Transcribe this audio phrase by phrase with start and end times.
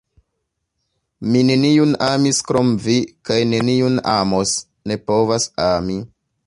[1.33, 2.97] Mi neniun amis krom vi
[3.31, 4.59] kaj neniun amos,
[4.91, 6.05] ne povas ami!